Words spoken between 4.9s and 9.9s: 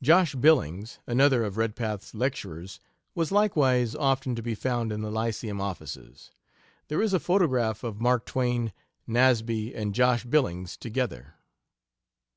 in the Lyceum offices. There is a photograph of Mark Twain, Nasby,